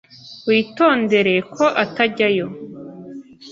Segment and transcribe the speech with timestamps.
[0.47, 2.47] Witondere ko atajyayo.